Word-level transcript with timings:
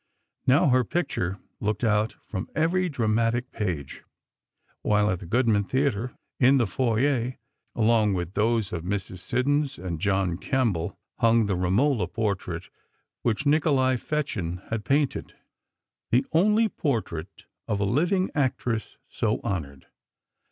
Now, 0.47 0.69
her 0.69 0.83
picture 0.83 1.37
looked 1.59 1.83
out 1.83 2.15
from 2.25 2.49
every 2.55 2.89
dramatic 2.89 3.51
page, 3.51 4.03
while 4.81 5.11
at 5.11 5.19
the 5.19 5.27
Goodman 5.27 5.65
Theatre, 5.65 6.15
in 6.39 6.57
the 6.57 6.65
foyer, 6.65 7.35
along 7.75 8.15
with 8.15 8.33
those 8.33 8.73
of 8.73 8.83
Mrs. 8.83 9.19
Siddons 9.19 9.77
and 9.77 9.99
John 10.01 10.39
Kemble, 10.39 10.97
hung 11.19 11.45
the 11.45 11.55
"Romola" 11.55 12.07
portrait, 12.07 12.67
which 13.21 13.45
Nikolai 13.45 13.95
Fechin 13.95 14.63
had 14.71 14.85
painted, 14.85 15.35
the 16.09 16.25
only 16.31 16.67
portrait 16.67 17.45
of 17.67 17.79
a 17.79 17.85
living 17.85 18.31
actress 18.33 18.97
so 19.07 19.39
honored. 19.43 19.85